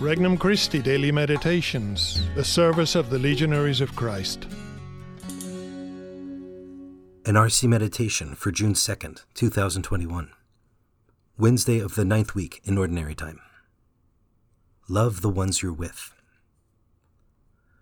Regnum 0.00 0.38
Christi 0.38 0.80
Daily 0.80 1.10
Meditations, 1.10 2.22
the 2.36 2.44
service 2.44 2.94
of 2.94 3.10
the 3.10 3.18
Legionaries 3.18 3.80
of 3.80 3.96
Christ. 3.96 4.46
An 7.26 7.34
RC 7.34 7.68
Meditation 7.68 8.36
for 8.36 8.52
June 8.52 8.74
2nd, 8.74 9.24
2021. 9.34 10.30
Wednesday 11.36 11.80
of 11.80 11.96
the 11.96 12.04
ninth 12.04 12.36
week 12.36 12.60
in 12.62 12.78
Ordinary 12.78 13.16
Time. 13.16 13.40
Love 14.88 15.20
the 15.20 15.28
ones 15.28 15.64
you're 15.64 15.72
with. 15.72 16.14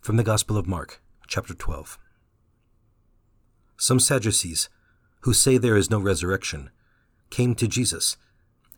From 0.00 0.16
the 0.16 0.24
Gospel 0.24 0.56
of 0.56 0.66
Mark, 0.66 1.02
chapter 1.26 1.52
12. 1.52 1.98
Some 3.76 4.00
Sadducees, 4.00 4.70
who 5.20 5.34
say 5.34 5.58
there 5.58 5.76
is 5.76 5.90
no 5.90 5.98
resurrection, 5.98 6.70
came 7.28 7.54
to 7.56 7.68
Jesus 7.68 8.16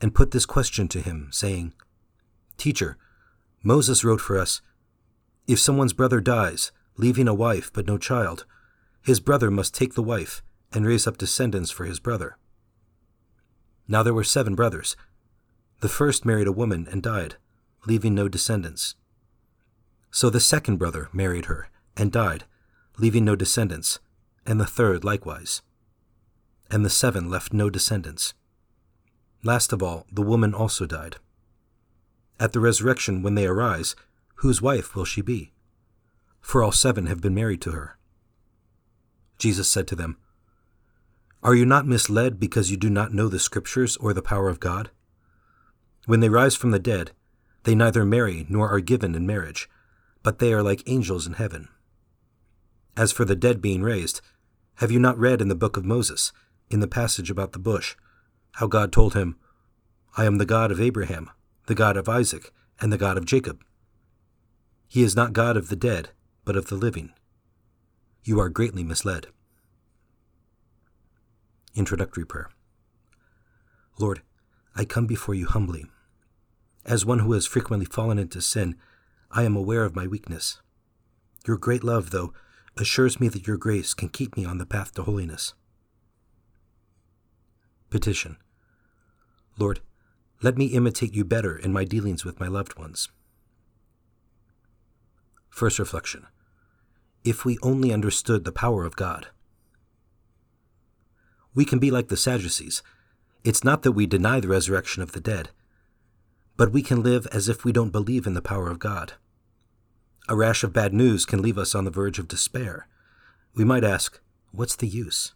and 0.01 0.13
put 0.13 0.31
this 0.31 0.45
question 0.45 0.89
to 0.89 0.99
him, 0.99 1.29
saying, 1.31 1.73
Teacher, 2.57 2.97
Moses 3.63 4.03
wrote 4.03 4.21
for 4.21 4.39
us 4.39 4.61
If 5.47 5.59
someone's 5.59 5.93
brother 5.93 6.19
dies, 6.19 6.71
leaving 6.97 7.27
a 7.27 7.33
wife 7.33 7.71
but 7.73 7.87
no 7.87 7.97
child, 7.97 8.45
his 9.01 9.19
brother 9.19 9.51
must 9.51 9.73
take 9.73 9.93
the 9.93 10.03
wife 10.03 10.41
and 10.71 10.85
raise 10.85 11.07
up 11.07 11.17
descendants 11.17 11.71
for 11.71 11.85
his 11.85 11.99
brother. 11.99 12.37
Now 13.87 14.03
there 14.03 14.13
were 14.13 14.23
seven 14.23 14.55
brothers. 14.55 14.95
The 15.81 15.89
first 15.89 16.25
married 16.25 16.47
a 16.47 16.51
woman 16.51 16.87
and 16.89 17.03
died, 17.03 17.35
leaving 17.85 18.15
no 18.15 18.27
descendants. 18.27 18.95
So 20.11 20.29
the 20.29 20.39
second 20.39 20.77
brother 20.77 21.09
married 21.11 21.45
her 21.45 21.69
and 21.97 22.11
died, 22.11 22.45
leaving 22.97 23.25
no 23.25 23.35
descendants, 23.35 23.99
and 24.45 24.59
the 24.59 24.65
third 24.65 25.03
likewise. 25.03 25.61
And 26.69 26.85
the 26.85 26.89
seven 26.89 27.29
left 27.29 27.53
no 27.53 27.69
descendants. 27.69 28.33
Last 29.43 29.73
of 29.73 29.81
all, 29.81 30.05
the 30.11 30.21
woman 30.21 30.53
also 30.53 30.85
died. 30.85 31.17
At 32.41 32.53
the 32.53 32.59
resurrection, 32.59 33.21
when 33.21 33.35
they 33.35 33.45
arise, 33.45 33.95
whose 34.37 34.63
wife 34.63 34.95
will 34.95 35.05
she 35.05 35.21
be? 35.21 35.53
For 36.39 36.63
all 36.63 36.71
seven 36.71 37.05
have 37.05 37.21
been 37.21 37.35
married 37.35 37.61
to 37.61 37.71
her. 37.71 37.99
Jesus 39.37 39.69
said 39.69 39.87
to 39.89 39.95
them, 39.95 40.17
Are 41.43 41.53
you 41.53 41.67
not 41.67 41.85
misled 41.85 42.39
because 42.39 42.71
you 42.71 42.77
do 42.77 42.89
not 42.89 43.13
know 43.13 43.27
the 43.27 43.37
Scriptures 43.37 43.95
or 43.97 44.11
the 44.11 44.23
power 44.23 44.49
of 44.49 44.59
God? 44.59 44.89
When 46.07 46.19
they 46.19 46.29
rise 46.29 46.55
from 46.55 46.71
the 46.71 46.79
dead, 46.79 47.11
they 47.61 47.75
neither 47.75 48.03
marry 48.03 48.47
nor 48.49 48.69
are 48.69 48.79
given 48.79 49.13
in 49.13 49.27
marriage, 49.27 49.69
but 50.23 50.39
they 50.39 50.51
are 50.51 50.63
like 50.63 50.81
angels 50.87 51.27
in 51.27 51.33
heaven. 51.33 51.67
As 52.97 53.11
for 53.11 53.23
the 53.23 53.35
dead 53.35 53.61
being 53.61 53.83
raised, 53.83 54.19
have 54.77 54.89
you 54.89 54.97
not 54.97 55.19
read 55.19 55.41
in 55.41 55.47
the 55.47 55.53
book 55.53 55.77
of 55.77 55.85
Moses, 55.85 56.31
in 56.71 56.79
the 56.79 56.87
passage 56.87 57.29
about 57.29 57.51
the 57.51 57.59
bush, 57.59 57.95
how 58.53 58.65
God 58.65 58.91
told 58.91 59.13
him, 59.13 59.37
I 60.17 60.25
am 60.25 60.39
the 60.39 60.45
God 60.47 60.71
of 60.71 60.81
Abraham, 60.81 61.29
the 61.67 61.75
God 61.75 61.97
of 61.97 62.09
Isaac, 62.09 62.51
and 62.79 62.91
the 62.91 62.97
God 62.97 63.17
of 63.17 63.25
Jacob. 63.25 63.63
He 64.87 65.03
is 65.03 65.15
not 65.15 65.33
God 65.33 65.55
of 65.55 65.69
the 65.69 65.75
dead, 65.75 66.09
but 66.43 66.55
of 66.55 66.67
the 66.67 66.75
living. 66.75 67.13
You 68.23 68.39
are 68.39 68.49
greatly 68.49 68.83
misled. 68.83 69.27
Introductory 71.75 72.25
Prayer 72.25 72.49
Lord, 73.97 74.21
I 74.75 74.85
come 74.85 75.05
before 75.05 75.35
you 75.35 75.45
humbly. 75.45 75.85
As 76.85 77.05
one 77.05 77.19
who 77.19 77.33
has 77.33 77.45
frequently 77.45 77.85
fallen 77.85 78.17
into 78.17 78.41
sin, 78.41 78.75
I 79.29 79.43
am 79.43 79.55
aware 79.55 79.85
of 79.85 79.95
my 79.95 80.07
weakness. 80.07 80.61
Your 81.47 81.57
great 81.57 81.83
love, 81.83 82.09
though, 82.09 82.33
assures 82.77 83.19
me 83.19 83.27
that 83.29 83.47
your 83.47 83.57
grace 83.57 83.93
can 83.93 84.09
keep 84.09 84.35
me 84.35 84.45
on 84.45 84.57
the 84.57 84.65
path 84.65 84.93
to 84.95 85.03
holiness. 85.03 85.53
Petition 87.89 88.37
Lord, 89.57 89.81
let 90.43 90.57
me 90.57 90.65
imitate 90.65 91.13
you 91.13 91.23
better 91.23 91.55
in 91.55 91.71
my 91.71 91.83
dealings 91.83 92.25
with 92.25 92.39
my 92.39 92.47
loved 92.47 92.77
ones. 92.77 93.09
First 95.49 95.77
reflection 95.77 96.25
If 97.23 97.45
we 97.45 97.59
only 97.61 97.93
understood 97.93 98.43
the 98.43 98.51
power 98.51 98.83
of 98.83 98.95
God. 98.95 99.27
We 101.53 101.65
can 101.65 101.79
be 101.79 101.91
like 101.91 102.07
the 102.07 102.17
Sadducees. 102.17 102.81
It's 103.43 103.63
not 103.63 103.83
that 103.83 103.91
we 103.91 104.07
deny 104.07 104.39
the 104.39 104.47
resurrection 104.47 105.03
of 105.03 105.11
the 105.11 105.19
dead, 105.19 105.49
but 106.57 106.71
we 106.71 106.81
can 106.81 107.03
live 107.03 107.27
as 107.31 107.49
if 107.49 107.63
we 107.63 107.71
don't 107.71 107.91
believe 107.91 108.25
in 108.25 108.33
the 108.33 108.41
power 108.41 108.69
of 108.69 108.79
God. 108.79 109.13
A 110.29 110.35
rash 110.35 110.63
of 110.63 110.73
bad 110.73 110.93
news 110.93 111.25
can 111.25 111.41
leave 111.41 111.57
us 111.57 111.75
on 111.75 111.83
the 111.83 111.91
verge 111.91 112.17
of 112.17 112.27
despair. 112.27 112.87
We 113.53 113.65
might 113.65 113.83
ask, 113.83 114.19
What's 114.51 114.75
the 114.75 114.87
use? 114.87 115.33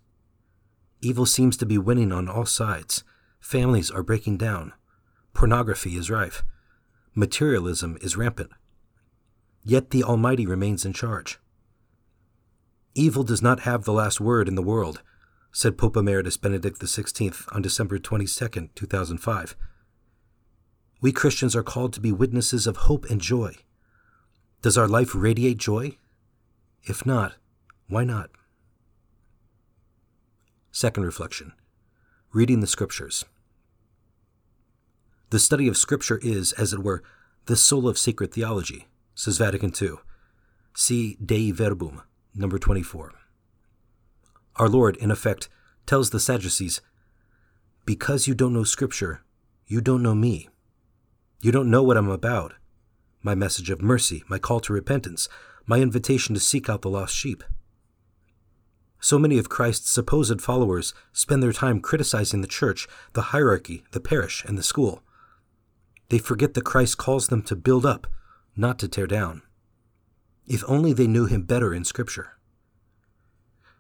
Evil 1.02 1.26
seems 1.26 1.58
to 1.58 1.66
be 1.66 1.78
winning 1.78 2.12
on 2.12 2.28
all 2.28 2.46
sides. 2.46 3.04
Families 3.40 3.92
are 3.92 4.04
breaking 4.04 4.38
down. 4.38 4.74
Pornography 5.36 5.98
is 5.98 6.10
rife. 6.10 6.44
Materialism 7.14 7.98
is 8.02 8.16
rampant. 8.16 8.52
Yet 9.64 9.90
the 9.90 10.02
Almighty 10.02 10.48
remains 10.48 10.86
in 10.86 10.94
charge. 10.94 11.40
Evil 12.96 13.24
does 13.24 13.42
not 13.42 13.60
have 13.60 13.84
the 13.84 13.92
last 13.92 14.22
word 14.22 14.48
in 14.48 14.56
the 14.56 14.62
world, 14.62 15.02
said 15.52 15.78
Pope 15.78 15.98
Emeritus 15.98 16.38
Benedict 16.38 16.80
XVI 16.80 17.54
on 17.54 17.62
December 17.62 18.00
22, 18.00 18.70
2005. 18.74 19.56
We 21.02 21.12
Christians 21.12 21.54
are 21.54 21.64
called 21.64 21.92
to 21.94 22.00
be 22.00 22.14
witnesses 22.14 22.66
of 22.66 22.78
hope 22.78 23.06
and 23.10 23.20
joy. 23.20 23.56
Does 24.62 24.78
our 24.78 24.88
life 24.88 25.14
radiate 25.14 25.58
joy? 25.58 25.98
If 26.84 27.06
not, 27.06 27.36
why 27.90 28.06
not? 28.06 28.30
Second 30.72 31.04
reflection 31.04 31.52
Reading 32.32 32.62
the 32.62 32.68
Scriptures. 32.68 33.26
The 35.36 35.40
study 35.40 35.68
of 35.68 35.76
Scripture 35.76 36.18
is, 36.24 36.54
as 36.54 36.72
it 36.72 36.82
were, 36.82 37.04
the 37.48 37.58
soul 37.58 37.90
of 37.90 37.98
sacred 37.98 38.32
theology, 38.32 38.88
says 39.16 39.38
Vatican 39.38 39.74
II. 39.82 39.96
See 40.74 41.18
Dei 41.18 41.52
Verbum, 41.52 42.04
number 42.34 42.58
24. 42.58 43.12
Our 44.56 44.70
Lord, 44.70 44.96
in 44.96 45.12
effect, 45.12 45.50
tells 45.86 46.12
the 46.12 46.22
Sadducees, 46.22 46.80
Because 47.86 48.30
you 48.30 48.34
don't 48.34 48.54
know 48.54 48.64
Scripture, 48.64 49.24
you 49.68 49.82
don't 49.82 50.02
know 50.02 50.16
me. 50.16 50.48
You 51.42 51.52
don't 51.52 51.70
know 51.70 51.84
what 51.84 51.98
I'm 51.98 52.10
about 52.10 52.54
my 53.22 53.36
message 53.36 53.70
of 53.70 53.82
mercy, 53.82 54.24
my 54.30 54.40
call 54.40 54.62
to 54.62 54.72
repentance, 54.72 55.28
my 55.66 55.82
invitation 55.82 56.34
to 56.36 56.40
seek 56.40 56.70
out 56.70 56.82
the 56.82 56.90
lost 56.90 57.14
sheep. 57.14 57.44
So 59.02 59.20
many 59.20 59.38
of 59.38 59.50
Christ's 59.50 59.92
supposed 59.92 60.40
followers 60.40 60.94
spend 61.12 61.44
their 61.44 61.52
time 61.52 61.82
criticizing 61.82 62.40
the 62.40 62.48
church, 62.48 62.88
the 63.12 63.34
hierarchy, 63.34 63.84
the 63.92 64.00
parish, 64.00 64.46
and 64.46 64.58
the 64.58 64.64
school. 64.64 65.02
They 66.10 66.20
forget 66.20 66.54
that 66.54 66.66
Christ 66.66 66.98
calls 66.98 67.28
them 67.28 67.42
to 67.44 67.56
build 67.56 67.86
up, 67.86 68.08
not 68.56 68.78
to 68.80 68.88
tear 68.88 69.08
down. 69.08 69.42
If 70.48 70.64
only 70.68 70.94
they 70.94 71.08
knew 71.08 71.26
him 71.26 71.44
better 71.44 71.74
in 71.74 71.84
Scripture. 71.84 72.34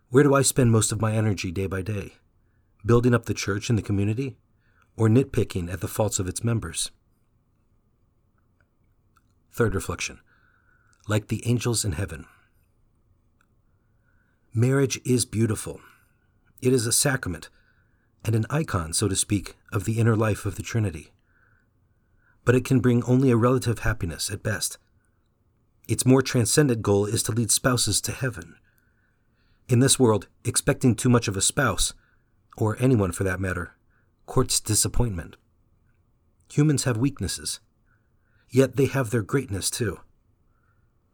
Where 0.09 0.23
do 0.23 0.33
I 0.33 0.41
spend 0.41 0.71
most 0.71 0.91
of 0.91 1.01
my 1.01 1.13
energy 1.13 1.51
day 1.51 1.67
by 1.67 1.81
day? 1.81 2.13
Building 2.85 3.13
up 3.13 3.25
the 3.25 3.33
church 3.33 3.69
and 3.69 3.77
the 3.77 3.83
community, 3.83 4.37
or 4.97 5.07
nitpicking 5.07 5.71
at 5.71 5.81
the 5.81 5.87
faults 5.87 6.19
of 6.19 6.27
its 6.27 6.43
members? 6.43 6.91
Third 9.51 9.75
reflection 9.75 10.19
Like 11.07 11.27
the 11.27 11.47
angels 11.47 11.85
in 11.85 11.93
heaven. 11.93 12.25
Marriage 14.53 14.99
is 15.05 15.25
beautiful. 15.25 15.81
It 16.61 16.73
is 16.73 16.87
a 16.87 16.91
sacrament 16.91 17.49
and 18.23 18.33
an 18.33 18.45
icon, 18.49 18.93
so 18.93 19.07
to 19.07 19.15
speak, 19.15 19.55
of 19.71 19.83
the 19.83 19.99
inner 19.99 20.15
life 20.15 20.45
of 20.45 20.55
the 20.55 20.63
Trinity 20.63 21.11
but 22.45 22.55
it 22.55 22.63
can 22.63 22.79
bring 22.79 23.03
only 23.03 23.31
a 23.31 23.35
relative 23.37 23.79
happiness 23.79 24.29
at 24.29 24.43
best. 24.43 24.77
Its 25.87 26.05
more 26.05 26.21
transcendent 26.21 26.81
goal 26.81 27.05
is 27.05 27.21
to 27.23 27.31
lead 27.31 27.51
spouses 27.51 27.99
to 28.01 28.11
heaven. 28.11 28.55
In 29.67 29.79
this 29.79 29.99
world, 29.99 30.27
expecting 30.43 30.95
too 30.95 31.09
much 31.09 31.27
of 31.27 31.35
a 31.35 31.41
spouse, 31.41 31.93
or 32.57 32.77
anyone 32.79 33.11
for 33.11 33.23
that 33.23 33.39
matter, 33.39 33.75
courts 34.25 34.59
disappointment. 34.59 35.35
Humans 36.51 36.83
have 36.83 36.97
weaknesses, 36.97 37.59
yet 38.49 38.75
they 38.75 38.85
have 38.85 39.09
their 39.09 39.23
greatness 39.23 39.69
too. 39.69 39.99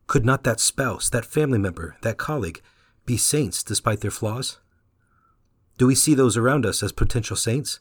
Could 0.07 0.25
not 0.25 0.43
that 0.43 0.59
spouse, 0.59 1.09
that 1.09 1.25
family 1.25 1.57
member, 1.57 1.95
that 2.01 2.17
colleague 2.17 2.61
be 3.05 3.17
saints 3.17 3.63
despite 3.63 4.01
their 4.01 4.11
flaws? 4.11 4.59
Do 5.77 5.87
we 5.87 5.95
see 5.95 6.13
those 6.13 6.37
around 6.37 6.65
us 6.65 6.83
as 6.83 6.91
potential 6.91 7.35
saints? 7.35 7.79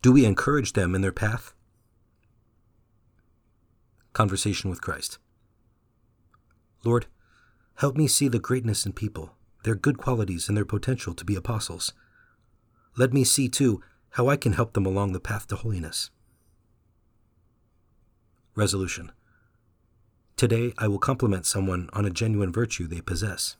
Do 0.00 0.12
we 0.12 0.24
encourage 0.24 0.72
them 0.72 0.94
in 0.94 1.02
their 1.02 1.12
path? 1.12 1.52
Conversation 4.12 4.68
with 4.68 4.80
Christ. 4.80 5.18
Lord, 6.84 7.06
help 7.76 7.96
me 7.96 8.06
see 8.06 8.28
the 8.28 8.38
greatness 8.38 8.84
in 8.84 8.92
people, 8.92 9.34
their 9.64 9.74
good 9.74 9.98
qualities, 9.98 10.48
and 10.48 10.56
their 10.56 10.64
potential 10.64 11.14
to 11.14 11.24
be 11.24 11.34
apostles. 11.34 11.92
Let 12.96 13.12
me 13.12 13.24
see, 13.24 13.48
too, 13.48 13.82
how 14.10 14.28
I 14.28 14.36
can 14.36 14.52
help 14.52 14.74
them 14.74 14.84
along 14.84 15.12
the 15.12 15.20
path 15.20 15.46
to 15.48 15.56
holiness. 15.56 16.10
Resolution 18.54 19.12
Today 20.36 20.74
I 20.76 20.88
will 20.88 20.98
compliment 20.98 21.46
someone 21.46 21.88
on 21.92 22.04
a 22.04 22.10
genuine 22.10 22.52
virtue 22.52 22.86
they 22.86 23.00
possess. 23.00 23.56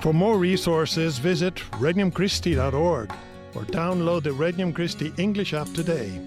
For 0.00 0.12
more 0.12 0.38
resources, 0.38 1.18
visit 1.18 1.56
regnumchristi.org 1.72 3.12
or 3.54 3.62
download 3.62 4.22
the 4.22 4.30
Regnum 4.30 4.72
Christi 4.72 5.12
English 5.16 5.54
app 5.54 5.72
today. 5.72 6.20